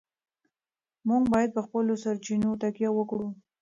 موږ 1.07 1.23
باید 1.33 1.49
په 1.55 1.61
خپلو 1.65 1.93
سرچینو 2.03 2.49
تکیه 2.61 2.89
وکړو. 2.93 3.29